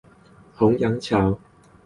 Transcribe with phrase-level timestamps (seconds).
[0.57, 1.39] 虹揚橋